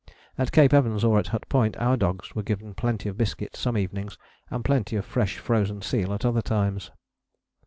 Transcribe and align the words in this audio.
At 0.35 0.51
Cape 0.51 0.73
Evans 0.73 1.03
or 1.03 1.19
at 1.19 1.27
Hut 1.27 1.47
Point 1.47 1.77
our 1.77 1.95
dogs 1.95 2.33
were 2.33 2.41
given 2.41 2.73
plenty 2.73 3.07
of 3.07 3.17
biscuit 3.19 3.55
some 3.55 3.77
evenings, 3.77 4.17
and 4.49 4.65
plenty 4.65 4.95
of 4.95 5.05
fresh 5.05 5.37
frozen 5.37 5.83
seal 5.83 6.11
at 6.11 6.25
other 6.25 6.41
times. 6.41 6.89